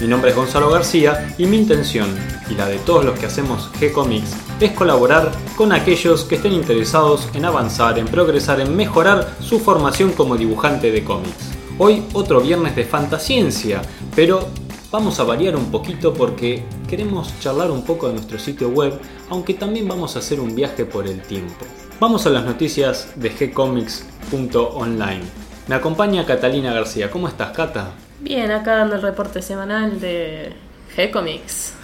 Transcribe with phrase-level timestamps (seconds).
[0.00, 2.08] Mi nombre es Gonzalo García y mi intención,
[2.50, 7.28] y la de todos los que hacemos G-Comics, es colaborar con aquellos que estén interesados
[7.32, 11.52] en avanzar, en progresar, en mejorar su formación como dibujante de cómics.
[11.78, 13.82] Hoy otro viernes de fantasciencia,
[14.16, 14.48] pero
[14.90, 19.54] vamos a variar un poquito porque queremos charlar un poco de nuestro sitio web, aunque
[19.54, 21.64] también vamos a hacer un viaje por el tiempo.
[22.00, 25.22] Vamos a las noticias de gcomics.online.
[25.68, 27.10] Me acompaña Catalina García.
[27.10, 27.92] ¿Cómo estás, Cata?
[28.24, 30.50] Bien, acá dando el reporte semanal de
[30.96, 31.74] G-Comics.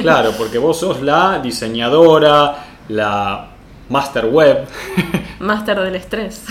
[0.00, 3.50] Claro, porque vos sos la diseñadora, la
[3.90, 4.66] master web,
[5.40, 6.44] Máster del estrés.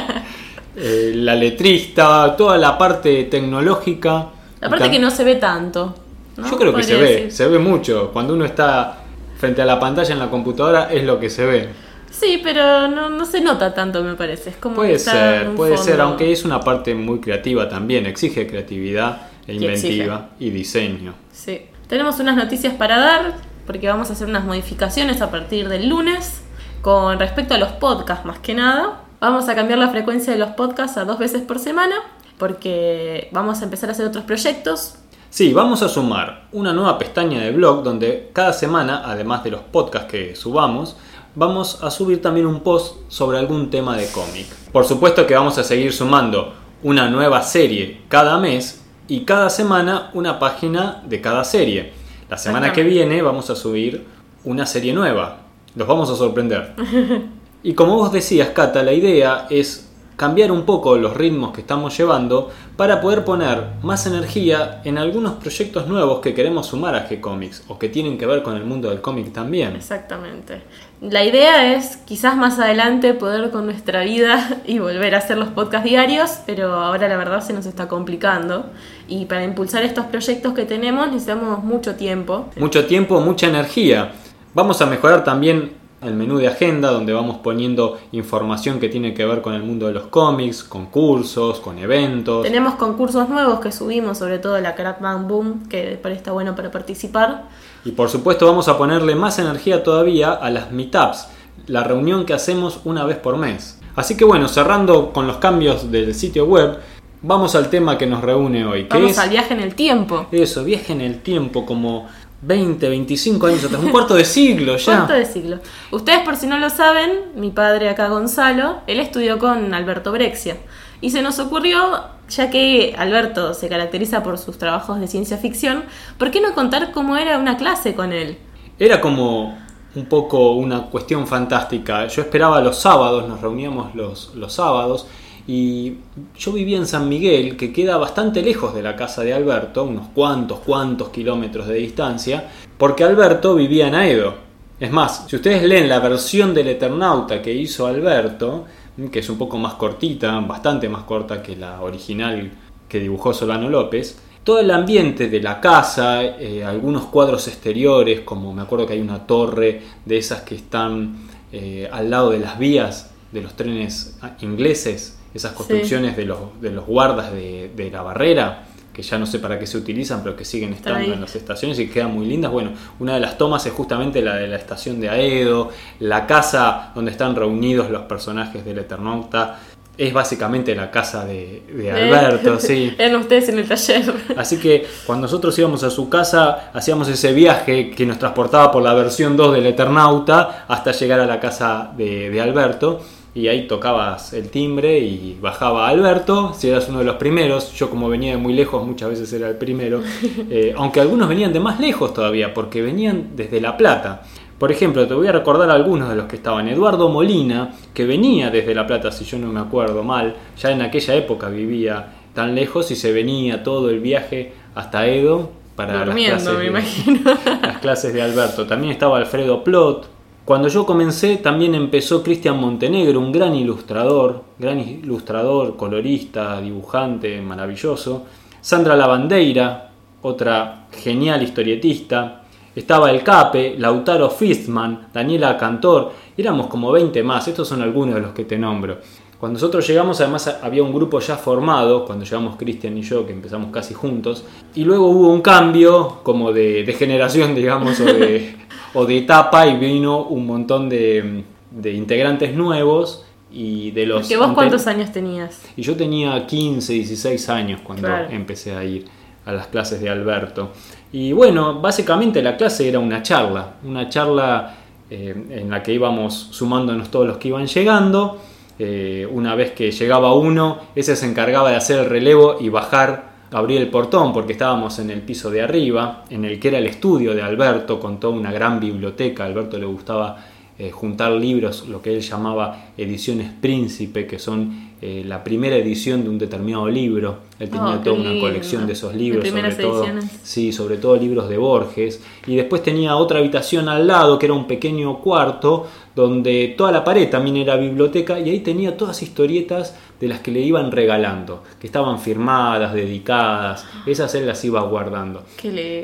[0.76, 4.28] eh, la letrista, toda la parte tecnológica.
[4.62, 5.94] La parte que no se ve tanto.
[6.38, 6.50] ¿no?
[6.50, 8.10] Yo creo que se ve, se ve mucho.
[8.14, 8.96] Cuando uno está
[9.36, 11.68] frente a la pantalla en la computadora es lo que se ve.
[12.10, 14.50] Sí, pero no, no se nota tanto, me parece.
[14.50, 19.28] Es como Puede ser, puede ser, aunque es una parte muy creativa también, exige creatividad
[19.46, 21.14] e inventiva y diseño.
[21.32, 21.62] Sí.
[21.88, 23.34] Tenemos unas noticias para dar,
[23.66, 26.42] porque vamos a hacer unas modificaciones a partir del lunes
[26.82, 29.02] con respecto a los podcasts, más que nada.
[29.20, 31.96] Vamos a cambiar la frecuencia de los podcasts a dos veces por semana,
[32.38, 34.94] porque vamos a empezar a hacer otros proyectos.
[35.30, 39.60] Sí, vamos a sumar una nueva pestaña de blog donde cada semana, además de los
[39.60, 40.96] podcasts que subamos,
[41.36, 44.46] vamos a subir también un post sobre algún tema de cómic.
[44.72, 50.10] Por supuesto que vamos a seguir sumando una nueva serie cada mes y cada semana
[50.14, 51.92] una página de cada serie.
[52.28, 54.04] La semana que viene vamos a subir
[54.42, 55.42] una serie nueva.
[55.76, 56.74] Los vamos a sorprender.
[57.62, 59.89] Y como vos decías, Cata, la idea es
[60.20, 65.36] cambiar un poco los ritmos que estamos llevando para poder poner más energía en algunos
[65.36, 68.90] proyectos nuevos que queremos sumar a G-Comics o que tienen que ver con el mundo
[68.90, 69.76] del cómic también.
[69.76, 70.60] Exactamente.
[71.00, 75.48] La idea es quizás más adelante poder con nuestra vida y volver a hacer los
[75.48, 78.66] podcasts diarios, pero ahora la verdad se nos está complicando.
[79.08, 82.50] Y para impulsar estos proyectos que tenemos necesitamos mucho tiempo.
[82.58, 84.12] Mucho tiempo, mucha energía.
[84.52, 89.24] Vamos a mejorar también el menú de agenda donde vamos poniendo información que tiene que
[89.24, 92.42] ver con el mundo de los cómics, con cursos, con eventos.
[92.42, 96.70] Tenemos concursos nuevos que subimos, sobre todo la Crack Bang Boom, que está bueno para
[96.70, 97.48] participar.
[97.84, 101.28] Y por supuesto vamos a ponerle más energía todavía a las meetups,
[101.66, 103.78] la reunión que hacemos una vez por mes.
[103.96, 106.78] Así que bueno, cerrando con los cambios del sitio web,
[107.22, 110.26] vamos al tema que nos reúne hoy, que Vamos es al viaje en el tiempo.
[110.30, 112.08] eso, viaje en el tiempo como
[112.42, 114.96] 20, 25 años atrás, un cuarto de siglo ya.
[114.96, 115.58] Cuarto de siglo.
[115.90, 120.56] Ustedes por si no lo saben, mi padre acá Gonzalo, él estudió con Alberto Brexia.
[121.00, 125.84] Y se nos ocurrió, ya que Alberto se caracteriza por sus trabajos de ciencia ficción,
[126.18, 128.38] ¿por qué no contar cómo era una clase con él?
[128.78, 129.58] Era como
[129.94, 132.06] un poco una cuestión fantástica.
[132.06, 135.06] Yo esperaba los sábados, nos reuníamos los, los sábados
[135.46, 135.94] y
[136.38, 140.08] yo vivía en San Miguel, que queda bastante lejos de la casa de Alberto, unos
[140.08, 144.34] cuantos, cuantos kilómetros de distancia, porque Alberto vivía en Aedo.
[144.78, 148.64] Es más, si ustedes leen la versión del Eternauta que hizo Alberto,
[149.10, 152.50] que es un poco más cortita, bastante más corta que la original
[152.88, 158.52] que dibujó Solano López, todo el ambiente de la casa, eh, algunos cuadros exteriores, como
[158.54, 162.58] me acuerdo que hay una torre de esas que están eh, al lado de las
[162.58, 168.02] vías de los trenes ingleses, esas construcciones de, los, de los guardas de, de la
[168.02, 171.12] barrera, que ya no sé para qué se utilizan, pero que siguen estando ahí.
[171.12, 172.50] en las estaciones y quedan muy lindas.
[172.50, 175.70] Bueno, una de las tomas es justamente la de la estación de Aedo,
[176.00, 179.60] la casa donde están reunidos los personajes del Eternauta.
[179.96, 182.94] Es básicamente la casa de, de Alberto, Eh, sí.
[182.98, 184.12] Eran ustedes en el taller.
[184.36, 188.82] Así que cuando nosotros íbamos a su casa, hacíamos ese viaje que nos transportaba por
[188.82, 193.02] la versión 2 del Eternauta hasta llegar a la casa de, de Alberto.
[193.32, 197.72] Y ahí tocabas el timbre y bajaba Alberto, si eras uno de los primeros.
[197.74, 200.02] Yo como venía de muy lejos, muchas veces era el primero.
[200.52, 204.22] Eh, aunque algunos venían de más lejos todavía, porque venían desde La Plata.
[204.58, 206.68] Por ejemplo, te voy a recordar algunos de los que estaban.
[206.68, 210.82] Eduardo Molina, que venía desde La Plata, si yo no me acuerdo mal, ya en
[210.82, 216.34] aquella época vivía tan lejos y se venía todo el viaje hasta Edo para Durmiendo,
[216.34, 217.20] las, clases me de, imagino.
[217.62, 218.66] las clases de Alberto.
[218.66, 220.19] También estaba Alfredo Plot.
[220.50, 228.24] Cuando yo comencé también empezó Cristian Montenegro, un gran ilustrador, gran ilustrador, colorista, dibujante, maravilloso.
[228.60, 229.92] Sandra Lavandeira,
[230.22, 232.42] otra genial historietista.
[232.74, 238.20] estaba el Cape, Lautaro Fistman, Daniela Cantor, éramos como 20 más, estos son algunos de
[238.20, 238.98] los que te nombro.
[239.38, 243.32] Cuando nosotros llegamos, además había un grupo ya formado, cuando llegamos Cristian y yo, que
[243.32, 244.44] empezamos casi juntos,
[244.74, 248.56] y luego hubo un cambio como de, generación, digamos, o de,
[248.94, 253.24] o de, etapa, y vino un montón de, de integrantes nuevos.
[253.52, 255.60] Y de los ¿Que vos cuántos años tenías?
[255.76, 259.06] Y yo tenía 15, 16 años cuando empecé a ir
[259.44, 260.70] a las clases de Alberto.
[261.10, 264.76] Y bueno, básicamente la clase era una charla, una charla
[265.10, 268.38] eh, en la que íbamos sumándonos todos los que iban llegando
[268.82, 273.29] eh, una vez que llegaba uno, ese se encargaba de hacer el relevo y bajar,
[273.52, 276.86] abrir el portón, porque estábamos en el piso de arriba, en el que era el
[276.86, 279.44] estudio de Alberto, con toda una gran biblioteca.
[279.44, 280.44] A Alberto le gustaba
[280.78, 286.22] eh, juntar libros, lo que él llamaba ediciones príncipe, que son eh, la primera edición
[286.22, 287.38] de un determinado libro.
[287.58, 290.06] Él tenía oh, toda una colección de esos libros, sobre todo,
[290.42, 292.22] sí, sobre todo libros de Borges.
[292.46, 297.04] Y después tenía otra habitación al lado, que era un pequeño cuarto, donde toda la
[297.04, 301.64] pared también era biblioteca, y ahí tenía todas historietas de las que le iban regalando,
[301.80, 305.44] que estaban firmadas, dedicadas, esas él las iba guardando.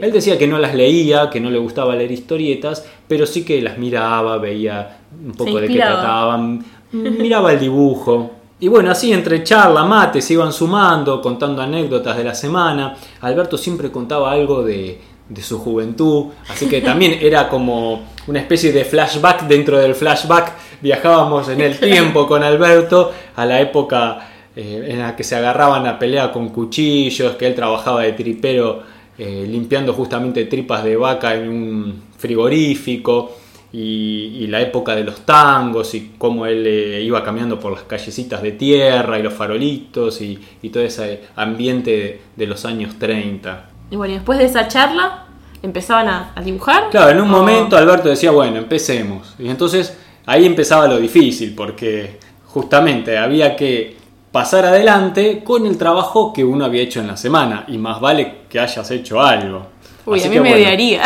[0.03, 3.61] Él decía que no las leía, que no le gustaba leer historietas, pero sí que
[3.61, 8.31] las miraba, veía un poco de qué trataban, miraba el dibujo.
[8.59, 12.97] Y bueno, así entre charla, mate, se iban sumando, contando anécdotas de la semana.
[13.21, 14.99] Alberto siempre contaba algo de,
[15.29, 20.55] de su juventud, así que también era como una especie de flashback dentro del flashback.
[20.81, 25.87] Viajábamos en el tiempo con Alberto a la época eh, en la que se agarraban
[25.87, 28.83] a pelea con cuchillos, que él trabajaba de tripero
[29.19, 33.37] eh, limpiando justamente tripas de vaca en un frigorífico.
[33.73, 38.41] Y, la época de los tangos y cómo él eh, iba caminando por las callecitas
[38.41, 40.39] de tierra y los farolitos y,
[40.73, 43.69] todo ese ambiente de los años 30.
[43.91, 45.27] Y bueno, y después de esa charla,
[45.63, 46.89] empezaban a, dibujar.
[46.91, 49.35] Claro, en un momento Alberto decía, bueno, empecemos.
[49.39, 53.97] Y entonces ahí empezaba lo difícil, porque justamente había que
[54.31, 57.65] pasar adelante con el trabajo que uno había hecho en la semana.
[57.69, 59.69] Y más vale que hayas hecho algo.
[60.05, 61.03] Uy, a mí me odiaría.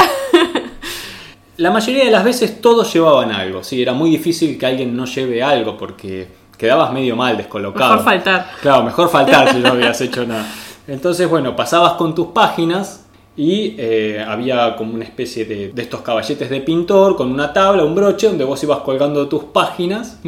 [1.57, 3.63] la mayoría de las veces todos llevaban algo.
[3.63, 6.29] Sí, era muy difícil que alguien no lleve algo porque
[6.59, 7.93] quedabas medio mal, descolocado.
[7.93, 8.51] Mejor faltar.
[8.61, 10.47] Claro, mejor faltar si no habías hecho nada.
[10.89, 13.00] Entonces, bueno, pasabas con tus páginas
[13.37, 17.95] y eh, había como una especie de, estos caballetes de pintor con una tabla, un
[17.95, 20.21] broche donde vos ibas colgando tus páginas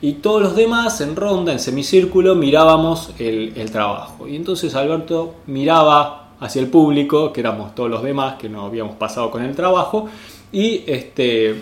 [0.00, 4.28] y todos los demás en ronda, en semicírculo, mirábamos el, el, trabajo.
[4.28, 8.96] Y entonces Alberto miraba hacia el público, que éramos todos los demás que no habíamos
[8.96, 10.08] pasado con el trabajo,
[10.52, 11.54] y este,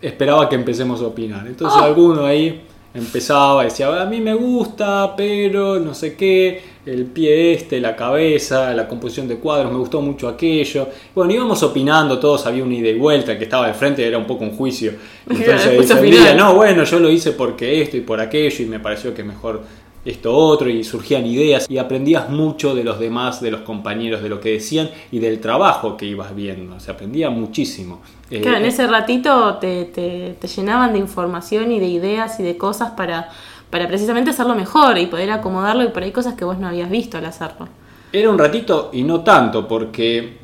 [0.00, 1.46] esperaba que empecemos a opinar.
[1.46, 1.86] Entonces ¡Ah!
[1.86, 2.62] alguno ahí
[2.94, 8.74] empezaba, decía, a mí me gusta, pero no sé qué, el pie este, la cabeza,
[8.74, 10.88] la composición de cuadros, me gustó mucho aquello.
[11.14, 14.18] Bueno, íbamos opinando, todos había una ida y vuelta, el que estaba de frente era
[14.18, 14.92] un poco un juicio.
[15.30, 19.14] Entonces defendía, no, bueno, yo lo hice porque esto y por aquello y me pareció
[19.14, 19.62] que mejor
[20.04, 24.28] esto otro y surgían ideas y aprendías mucho de los demás, de los compañeros, de
[24.28, 26.78] lo que decían y del trabajo que ibas viendo.
[26.80, 28.00] Se aprendía muchísimo.
[28.28, 32.42] Claro, en eh, ese ratito te, te, te llenaban de información y de ideas y
[32.42, 33.28] de cosas para
[33.72, 36.90] para precisamente hacerlo mejor y poder acomodarlo y por ahí cosas que vos no habías
[36.90, 37.66] visto al hacerlo.
[38.12, 40.36] Era un ratito y no tanto, porque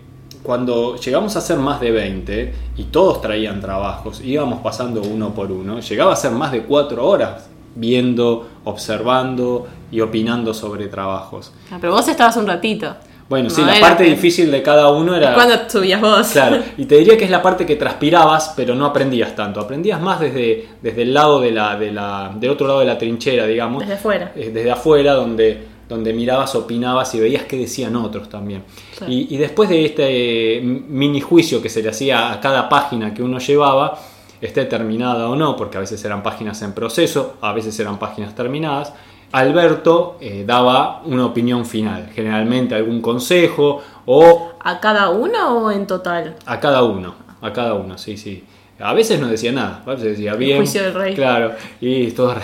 [0.42, 5.52] cuando llegamos a ser más de 20 y todos traían trabajos, íbamos pasando uno por
[5.52, 11.52] uno, llegaba a ser más de cuatro horas viendo, observando y opinando sobre trabajos.
[11.70, 12.94] Ah, pero vos estabas un ratito.
[13.28, 15.34] Bueno, sí, la parte difícil de cada uno era...
[15.34, 16.28] Cuando subías vos.
[16.28, 19.60] Claro, y te diría que es la parte que transpirabas, pero no aprendías tanto.
[19.60, 22.96] Aprendías más desde, desde el lado de la, de la, del otro lado de la
[22.96, 23.80] trinchera, digamos.
[23.80, 24.32] Desde afuera.
[24.34, 28.62] Eh, desde afuera, donde, donde mirabas, opinabas y veías qué decían otros también.
[29.06, 33.22] Y, y, después de este mini juicio que se le hacía a cada página que
[33.22, 33.98] uno llevaba,
[34.40, 38.34] esté terminada o no, porque a veces eran páginas en proceso, a veces eran páginas
[38.34, 38.92] terminadas,
[39.32, 44.52] Alberto eh, daba una opinión final, generalmente algún consejo o...
[44.60, 46.36] ¿A cada uno o en total?
[46.46, 48.44] A cada uno, a cada uno, sí, sí.
[48.80, 50.58] A veces no decía nada, a veces decía bien.
[50.58, 51.14] juicio del rey.
[51.14, 52.36] Claro, y todo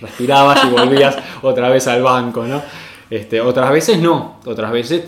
[0.00, 2.62] respirabas y volvías otra vez al banco, ¿no?
[3.10, 5.04] Este, otras veces no, otras veces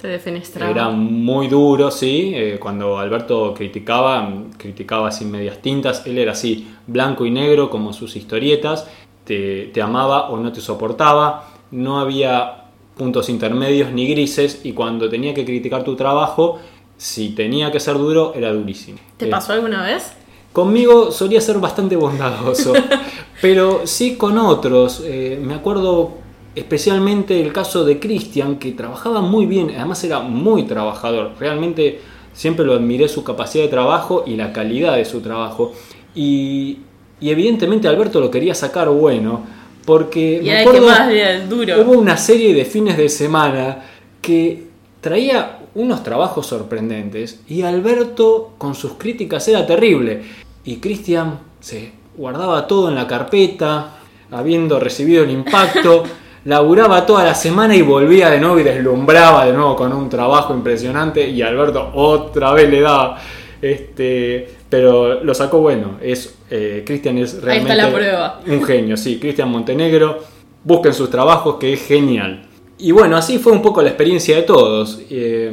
[0.00, 0.70] te, defenestraba.
[0.70, 2.32] Era muy duro, sí.
[2.34, 6.06] Eh, cuando Alberto criticaba, criticaba sin medias tintas.
[6.06, 8.88] Él era así, blanco y negro como sus historietas
[9.26, 12.64] te, amaba o no te soportaba, no había
[12.96, 16.58] puntos intermedios ni grises y cuando tenía que criticar tu trabajo,
[16.96, 18.98] si tenía que ser duro, era durísimo.
[19.18, 20.12] ¿Te pasó alguna vez?
[20.52, 22.72] Conmigo solía ser bastante bondadoso,
[23.42, 25.02] pero sí con otros.
[25.04, 26.14] Eh, me acuerdo
[26.56, 32.00] especialmente el caso de Cristian, que trabajaba muy bien, además era muy trabajador, realmente
[32.32, 35.72] siempre lo admiré su capacidad de trabajo y la calidad de su trabajo.
[36.14, 36.78] Y,
[37.20, 39.42] y evidentemente Alberto lo quería sacar bueno,
[39.84, 41.80] porque Y me hay acuerdo, que más bien, duro.
[41.82, 43.84] hubo una serie de fines de semana
[44.20, 44.64] que
[45.00, 50.22] traía unos trabajos sorprendentes y Alberto con sus críticas era terrible.
[50.64, 53.98] Y Cristian se guardaba todo en la carpeta,
[54.30, 56.02] habiendo recibido el impacto,
[56.46, 60.54] laburaba toda la semana y volvía de nuevo y deslumbraba de nuevo con un trabajo
[60.54, 63.18] impresionante y Alberto otra vez le daba.
[63.60, 65.98] Este, pero lo sacó bueno.
[66.00, 68.40] Es eh, Cristian es Ahí realmente está la prueba.
[68.46, 69.18] un genio, sí.
[69.18, 70.20] Cristian Montenegro,
[70.62, 72.46] busquen sus trabajos que es genial.
[72.78, 75.00] Y bueno, así fue un poco la experiencia de todos.
[75.10, 75.50] Eh,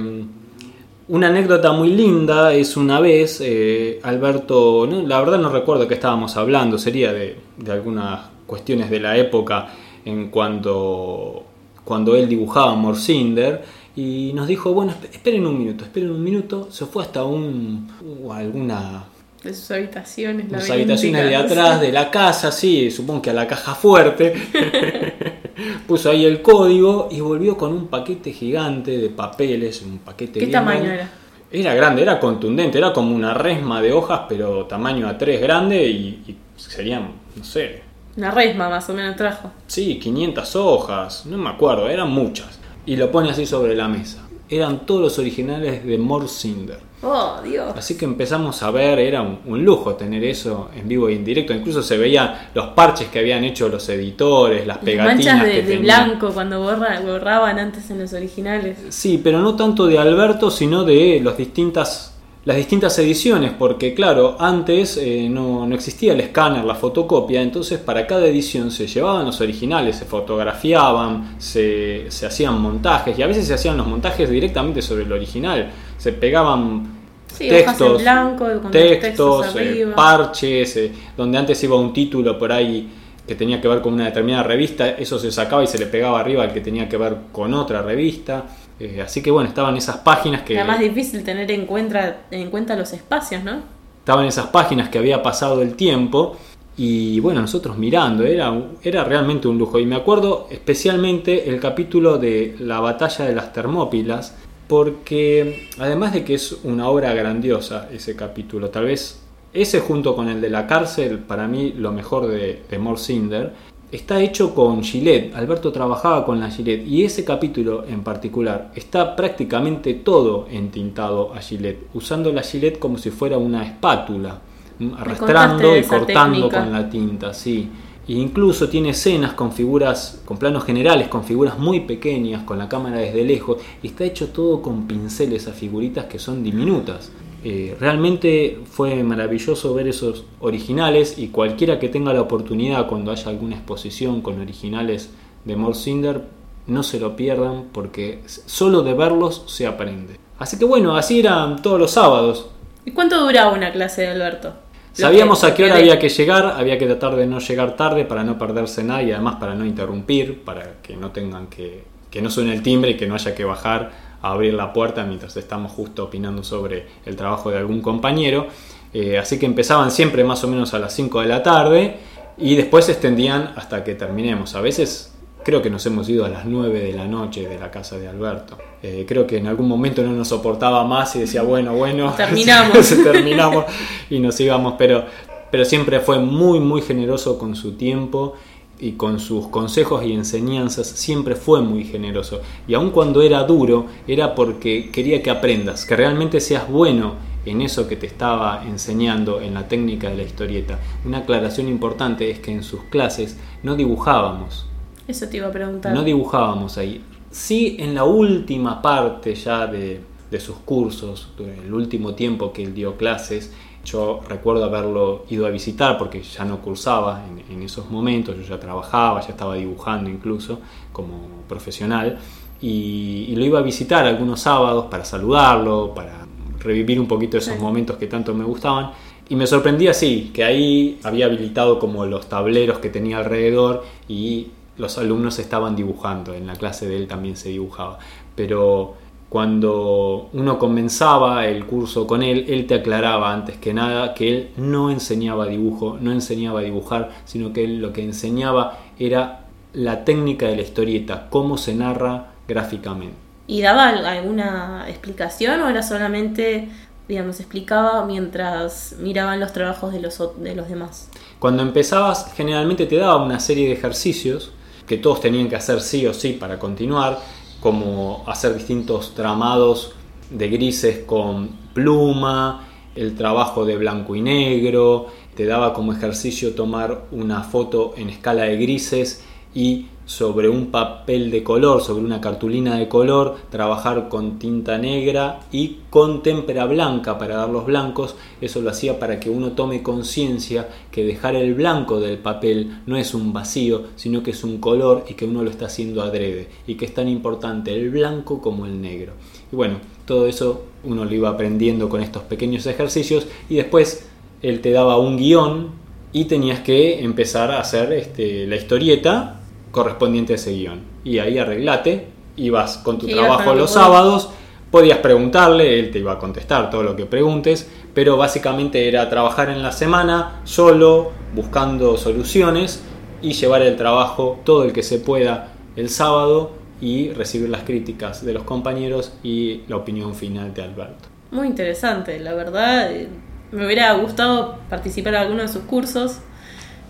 [1.08, 5.96] una anécdota muy linda es una vez, eh, Alberto, no, la verdad no recuerdo qué
[5.96, 9.70] estábamos hablando, sería de, de algunas cuestiones de la época
[10.06, 11.44] en cuando,
[11.84, 13.64] cuando él dibujaba Morcinder
[13.96, 17.88] y nos dijo, bueno, esp- esperen un minuto, esperen un minuto, se fue hasta un,
[18.32, 19.06] alguna
[19.44, 20.46] De sus habitaciones.
[20.52, 20.70] laberínticas.
[20.72, 24.34] habitaciones de atrás de la casa, sí, supongo que a la caja fuerte.
[25.88, 30.46] Puso ahí el código y volvió con un paquete gigante de papeles, un paquete ¿Qué
[30.48, 30.96] bien tamaño grande.
[30.96, 31.10] era?
[31.52, 36.24] Era grande, era contundente, era como una resma de hojas, pero tamaño A3 grande y,
[36.28, 37.83] y serían, no sé,
[38.16, 39.52] Una resma más o menos trajo.
[39.68, 42.60] sí, 500 hojas, no me acuerdo, eran muchas.
[42.86, 44.20] Y lo pone así sobre la mesa.
[44.50, 46.80] Eran todos los originales de Morcinder.
[47.02, 47.74] Oh, Dios.
[47.76, 51.26] Así que empezamos a ver, era un, un lujo tener eso en vivo e en
[51.26, 51.54] directo.
[51.54, 55.52] Incluso se veían los parches que habían hecho los editores, las Las pegatinas manchas de,
[55.62, 58.78] que de blanco cuando borra- borraban antes en los originales.
[58.90, 62.13] Sí, pero no tanto de Alberto, sino de los distintas,
[62.46, 67.80] las distintas ediciones, porque claro, antes eh, no, no existía el escáner, la fotocopia, entonces
[67.80, 73.28] para cada edición se llevaban los originales, se fotografiaban, se, se hacían montajes, y a
[73.28, 77.02] veces se hacían los montajes directamente sobre el original, se pegaban
[77.34, 81.92] Sí, hojas en textos, blanco, con textos, textos eh, parches, eh, donde antes iba un
[81.92, 82.88] título por ahí
[83.26, 86.20] que tenía que ver con una determinada revista, eso se sacaba y se le pegaba
[86.20, 88.46] arriba al que tenía que ver con otra revista.
[88.80, 92.50] Eh, así que bueno, estaban esas páginas que Era más difícil tener en cuenta, en
[92.50, 93.62] cuenta los espacios, ¿no?
[94.04, 96.36] estaban esas páginas que había pasado el tiempo
[96.76, 99.80] y bueno, nosotros mirando, era, era realmente un lujo.
[99.80, 104.36] Y me acuerdo especialmente el capítulo de la batalla de las Termópilas,
[104.68, 109.22] porque además de que es una obra grandiosa ese capítulo, tal vez
[109.54, 113.54] ese junto con el de la cárcel, para mí lo mejor de, de Morcinder,
[113.94, 115.36] está hecho con Gillette.
[115.36, 121.40] Alberto trabajaba con la Gillette y ese capítulo en particular está prácticamente todo entintado a
[121.40, 124.42] Gillette, usando la Gillette como si fuera una espátula,
[124.80, 124.94] ¿m?
[124.98, 126.64] arrastrando y cortando técnica.
[126.64, 127.70] con la tinta, sí.
[128.08, 132.68] E incluso tiene escenas con figuras, con planos generales, con figuras muy pequeñas, con la
[132.68, 137.12] cámara desde lejos, y está hecho todo con pinceles a figuritas que son diminutas.
[137.46, 143.30] Eh, realmente fue maravilloso ver esos originales y cualquiera que tenga la oportunidad cuando haya
[143.30, 145.10] alguna exposición con originales
[145.44, 146.22] de Morcinder,
[146.68, 150.16] no se lo pierdan porque solo de verlos se aprende.
[150.40, 152.48] Así que bueno, así eran todos los sábados.
[152.86, 154.54] ¿Y cuánto duraba una clase de Alberto?
[154.94, 158.06] Sabíamos que- a qué hora había que llegar, había que tratar de no llegar tarde
[158.06, 162.22] para no perderse nada y además para no interrumpir, para que no tengan que, que
[162.22, 165.38] no suene el timbre y que no haya que bajar a abrir la puerta mientras
[165.38, 168.48] estamos justo opinando sobre el trabajo de algún compañero.
[168.94, 171.98] Eh, así que empezaban siempre más o menos a las 5 de la tarde
[172.38, 174.56] y después se extendían hasta que terminemos.
[174.56, 175.14] A veces
[175.44, 178.08] creo que nos hemos ido a las 9 de la noche de la casa de
[178.08, 178.58] Alberto.
[178.82, 182.90] Eh, creo que en algún momento no nos soportaba más y decía, bueno, bueno, Terminamos.
[183.04, 183.66] terminamos
[184.10, 185.04] y nos íbamos, pero,
[185.52, 188.36] pero siempre fue muy, muy generoso con su tiempo
[188.80, 192.42] y con sus consejos y enseñanzas, siempre fue muy generoso.
[192.68, 197.16] Y aun cuando era duro, era porque quería que aprendas, que realmente seas bueno
[197.46, 200.80] en eso que te estaba enseñando, en la técnica de la historieta.
[201.06, 204.66] Una aclaración importante es que en sus clases no dibujábamos,
[205.08, 205.94] Eso te iba a preguntar.
[205.94, 207.02] no dibujábamos ahí.
[207.32, 210.00] Sí, en la última parte ya de,
[210.32, 211.30] de sus cursos,
[211.66, 213.52] el último tiempo que él dio clases,
[213.86, 218.44] yo recuerdo haberlo ido a visitar porque ya no cursaba en, en esos momentos, yo
[218.44, 220.60] ya trabajaba, ya estaba dibujando incluso
[220.92, 222.18] como profesional
[222.62, 226.26] y, y lo iba a visitar algunos sábados para saludarlo, para
[226.60, 227.60] revivir un poquito esos Sí.
[227.60, 228.92] momentos que tanto me gustaban.
[229.30, 234.48] Y me sorprendía así, que ahí había habilitado como los tableros que tenía alrededor y
[234.78, 238.00] los alumnos estaban dibujando, en la clase de él también se dibujaba.
[238.36, 238.96] Pero
[239.34, 244.50] cuando uno comenzaba el curso con él, él te aclaraba antes que nada que él
[244.58, 250.06] no enseñaba dibujo, no enseñaba a dibujar, sino que él lo que enseñaba era la
[250.06, 253.16] técnica de la historieta, cómo se narra gráficamente.
[253.48, 256.70] ¿Y daba alguna explicación o era solamente,
[257.08, 261.10] digamos, explicaba mientras miraban los trabajos de los, de los demás?
[261.40, 264.52] Cuando empezabas, generalmente te daba una serie de ejercicios
[264.86, 267.18] que todos tenían que hacer sí o sí para continuar,
[267.64, 269.94] como hacer distintos tramados
[270.30, 277.06] de grises con pluma, el trabajo de blanco y negro, te daba como ejercicio tomar
[277.14, 279.24] una foto en escala de grises
[279.56, 285.42] y sobre un papel de color, sobre una cartulina de color, trabajar con tinta negra
[285.52, 288.16] y con témpera blanca para dar los blancos.
[288.42, 292.98] Eso lo hacía para que uno tome conciencia que dejar el blanco del papel no
[292.98, 296.50] es un vacío, sino que es un color y que uno lo está haciendo adrede
[296.68, 299.14] y que es tan importante el blanco como el negro.
[299.52, 304.08] Y bueno, todo eso uno lo iba aprendiendo con estos pequeños ejercicios y después
[304.42, 305.72] él te daba un guion
[306.12, 309.40] y tenías que empezar a hacer este, la historieta
[309.74, 310.82] correspondiente a ese guion.
[311.04, 312.06] Y ahí arreglate,
[312.38, 314.30] ibas con tu trabajo los sábados,
[314.70, 319.50] podías preguntarle, él te iba a contestar todo lo que preguntes, pero básicamente era trabajar
[319.50, 322.84] en la semana solo, buscando soluciones
[323.24, 328.24] y llevar el trabajo todo el que se pueda el sábado y recibir las críticas
[328.24, 331.10] de los compañeros y la opinión final de Alberto.
[331.32, 332.92] Muy interesante, la verdad.
[332.92, 333.08] Eh,
[333.52, 336.20] me hubiera gustado participar en alguno de sus cursos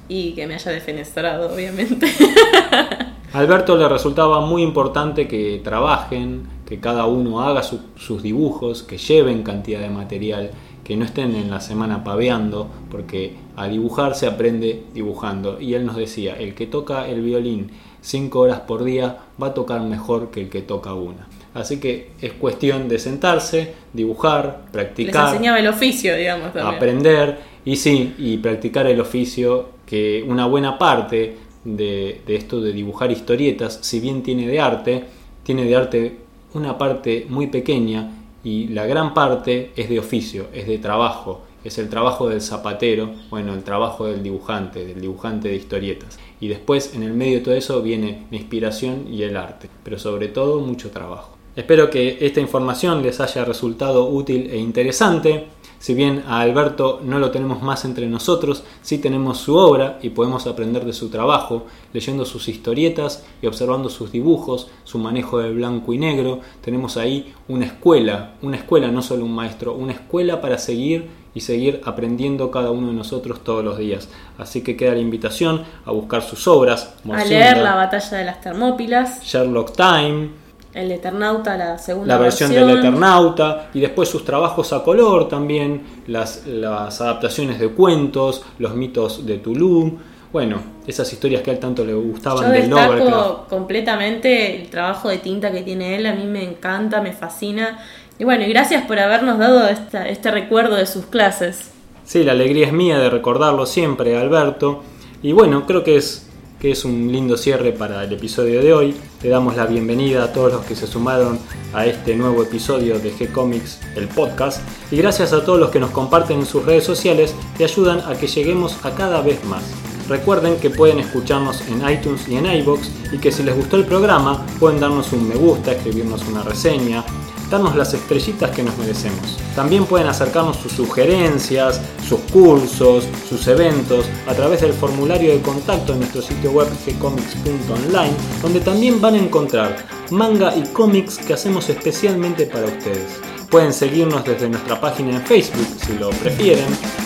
[0.10, 2.08] y que me haya defenestrado, obviamente.
[3.34, 9.44] Alberto le resultaba muy importante que trabajen, que cada uno haga sus dibujos, que lleven
[9.44, 10.52] cantidad de material,
[10.84, 15.60] que no estén en la semana paveando, porque a dibujar se aprende dibujando.
[15.60, 19.54] Y él nos decía, el que toca el violín cinco horas por día va a
[19.54, 21.28] tocar mejor que el que toca una.
[21.54, 25.26] Así que es cuestión de sentarse, dibujar, practicar.
[25.26, 26.56] Les enseñaba el oficio, digamos.
[26.56, 33.12] Aprender y sí, y practicar el oficio, que una buena parte de, esto de dibujar
[33.12, 35.04] historietas, si bien tiene de arte,
[35.44, 36.18] tiene de arte
[36.54, 38.12] una parte muy pequeña
[38.44, 43.12] y la gran parte es de oficio, es de trabajo, es el trabajo del zapatero,
[43.30, 46.20] bueno, el trabajo del dibujante, del dibujante de historietas.
[46.40, 49.98] Y después en el medio de todo eso viene la inspiración y el arte, pero
[49.98, 51.33] sobre todo mucho trabajo.
[51.56, 55.46] Espero que esta información les haya resultado útil e interesante.
[55.78, 60.10] Si bien a Alberto no lo tenemos más entre nosotros, sí tenemos su obra y
[60.10, 65.52] podemos aprender de su trabajo, leyendo sus historietas y observando sus dibujos, su manejo de
[65.52, 66.40] blanco y negro.
[66.62, 71.42] Tenemos ahí una escuela, una escuela, no solo un maestro, una escuela para seguir y
[71.42, 74.10] seguir aprendiendo cada uno de nosotros todos los días.
[74.40, 76.96] Así que queda la invitación a buscar sus obras.
[77.12, 79.22] A leer La batalla de las Termópilas.
[79.24, 80.43] Sherlock Time
[80.74, 85.84] el Eternauta, la segunda La versión, del Eternauta y después sus trabajos a color también,
[86.08, 89.94] las, las adaptaciones de cuentos, los mitos de Toulouse.
[90.32, 90.58] Bueno,
[90.88, 95.52] esas historias que a él tanto le gustaban Yo destaco completamente el trabajo de tinta
[95.52, 97.78] que tiene él, a mí me encanta, me fascina.
[98.18, 101.72] Y bueno, y gracias por habernos dado este recuerdo de sus clases.
[102.04, 104.84] Sí, la alegría es mía de recordarlo siempre, Alberto.
[105.22, 106.30] Y bueno, creo que es
[106.64, 108.96] que es un lindo cierre para el episodio de hoy.
[109.22, 111.38] Le damos la bienvenida a todos los que se sumaron
[111.74, 115.92] a este nuevo episodio de G-Comics, el podcast, y gracias a todos los que nos
[115.92, 119.93] comparten en sus redes sociales y ayudan a que lleguemos a cada vez más.
[120.08, 123.86] Recuerden que pueden escucharnos en iTunes y en iBox y que si les gustó el
[123.86, 127.06] programa pueden darnos un me gusta, escribirnos una reseña,
[127.50, 129.38] darnos las estrellitas que nos merecemos.
[129.56, 135.94] También pueden acercarnos sus sugerencias, sus cursos, sus eventos a través del formulario de contacto
[135.94, 141.70] en nuestro sitio web gcomics.online, donde también van a encontrar manga y cómics que hacemos
[141.70, 143.33] especialmente para ustedes.
[143.54, 146.66] Pueden seguirnos desde nuestra página en Facebook si lo prefieren.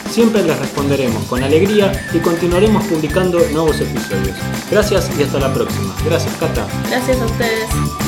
[0.09, 4.37] Siempre les responderemos con alegría y continuaremos publicando nuevos episodios.
[4.71, 5.93] Gracias y hasta la próxima.
[6.05, 6.65] Gracias, Cata.
[6.89, 8.06] Gracias a ustedes.